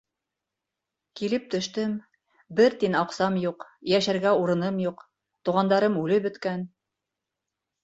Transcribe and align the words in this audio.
Килеп 1.19 1.43
төштөм, 1.53 1.93
бер 2.61 2.77
тин 2.85 2.97
аҡсам 3.03 3.37
юҡ, 3.45 3.67
йәшәргә 3.93 4.33
урыным 4.41 4.83
юҡ, 4.87 5.07
туғандарым 5.51 6.03
үлеп 6.07 6.27
бөткән... 6.29 6.69